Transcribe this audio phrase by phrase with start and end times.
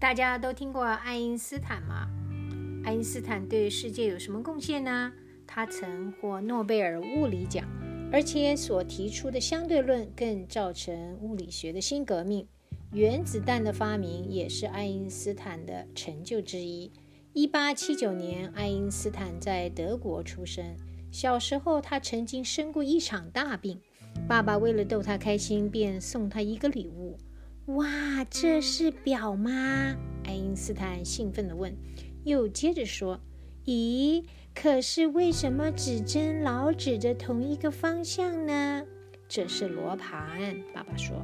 [0.00, 2.08] 大家都听过爱因斯坦吗？
[2.84, 5.12] 爱因斯坦对世界有什么贡献呢？
[5.44, 7.66] 他曾获诺贝尔物理奖，
[8.12, 12.46] 而且所提出的相对论更造成物理学的新革命。
[12.92, 16.92] 原子弹的发明也是爱因斯坦的成就之一。
[17.32, 20.76] 一八七九年，爱因斯坦在德国出生。
[21.10, 23.80] 小时候，他曾经生过一场大病，
[24.28, 27.18] 爸爸为了逗他开心，便送他一个礼物。
[27.68, 29.94] 哇，这是表吗？
[30.24, 31.76] 爱因斯坦兴奋地问，
[32.24, 33.20] 又接着说
[33.66, 38.82] ：“咦，可是为什么指针老指着同一个方向呢？”
[39.28, 41.22] 这是罗盘，爸爸说，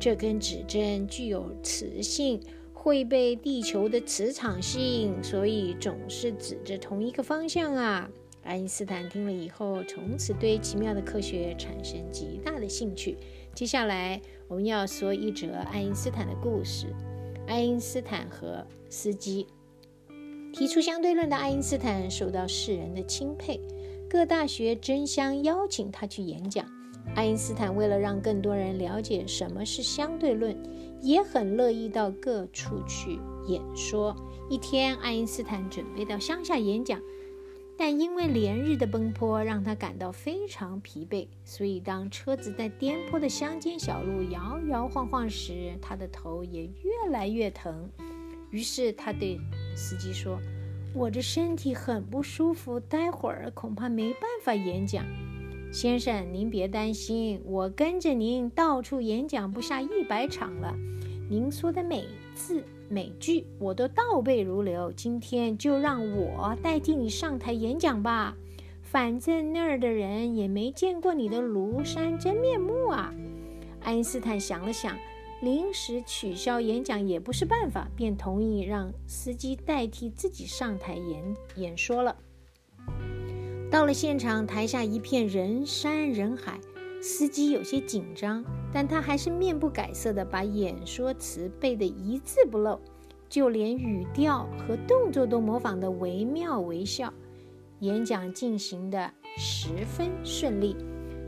[0.00, 2.42] 这根指针具有磁性，
[2.72, 8.10] 会被地球的磁场吸引，所以总是指着同一个方向啊。
[8.44, 13.16] 爱因斯坦听了以后，从此对奇妙的科学产生极大的兴趣。
[13.54, 16.86] 接下来，我们要说一则爱因斯坦的故事。
[17.46, 19.46] 爱因斯坦和司机
[20.52, 23.60] 提出相对论的爱因斯坦受到世人的钦佩，
[24.08, 26.66] 各大学争相邀请他去演讲。
[27.14, 30.56] 爱因斯坦为了让更多人了解什么是相对论，
[31.00, 34.14] 也很乐意到各处去演说。
[34.50, 37.00] 一天，爱因斯坦准备到乡下演讲。
[37.76, 47.90] 但因为连日的奔波，让他感到非常疲惫，所以当车子在颠簸的乡间小路摇摇晃晃时，他的头也越来越疼。
[48.50, 49.40] 于是他对
[49.76, 50.38] 司机说
[50.94, 55.04] ：“我这身体很不舒服，待会儿恐怕没办法演讲。”
[55.72, 60.72] 先生，您别担心，我跟着您到处演讲不下一百场了。
[61.34, 62.62] 您说的每字。
[62.88, 68.36] 每句我都倒背如流，今天就让我代替你上台演讲吧。
[68.82, 73.12] 反正那儿的人也没见过你的庐山真面目啊。
[73.80, 74.96] 爱因斯坦想了想，
[75.42, 82.16] 临时取消演讲也不是办法，便同意让司机代替自己上台演演说了。
[83.72, 86.60] 到了现场，台下一片人山人海，
[87.06, 88.42] 司机有些紧张。
[88.72, 92.80] 但他还是面不改色地把演说词背得一字不漏，
[93.28, 97.12] 就连语调和动作都模仿得惟妙惟肖。
[97.80, 100.74] 演讲进行得十分顺利。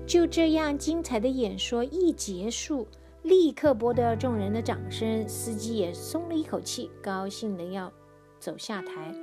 [0.06, 2.88] 就这样，精彩的演说一结束，
[3.22, 7.92] 立刻博得众人的掌声，司机也松了一口气，高兴地要
[8.40, 9.14] 走下台。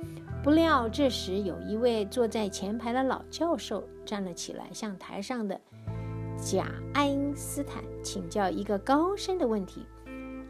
[0.42, 5.60] 不料这时有一位坐在前排的老教授站了起来，向台上的。
[6.36, 9.86] 贾爱因斯坦请教一个高深的问题，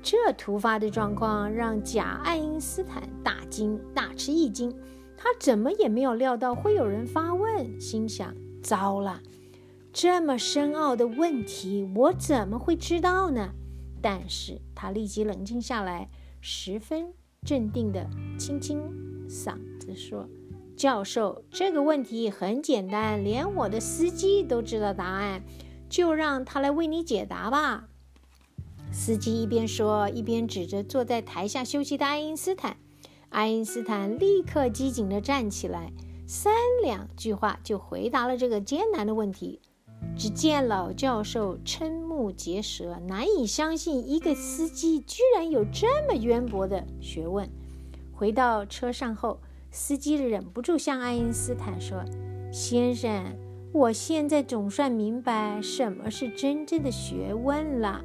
[0.03, 4.75] 这突发的状况让贾爱因斯坦大惊大吃一惊。
[5.17, 9.23] 他怎么也没有料到会有人发问，心想：糟了，
[9.93, 13.51] 这么深奥的问题，我怎么会知道呢？
[14.03, 17.15] 但是他立即冷静下来，十分
[17.47, 18.07] 镇定地
[18.39, 18.83] 清清
[19.29, 20.29] 嗓子说
[20.77, 25.43] ：“教授，这个问题很简单，连我的司机都知道答案。”
[25.95, 27.85] 就让他来为你解答吧。
[28.91, 32.79] 司机一边说，一边指着坐在台下休息的爱因斯坦。
[33.29, 35.93] 爱因斯坦立刻机警地站起来，
[36.27, 39.61] 三两句话就回答了这个艰难的问题。
[40.17, 47.49] 只见老教授瞠目结舌，难以相信一个司机居然有这么渊博的学问。
[48.13, 49.39] 回到车上后，
[49.71, 52.05] 司机忍不住向爱因斯坦说
[52.53, 53.25] ：“先生。”
[53.75, 58.01] 我现在总算明白什么是真正的学问了。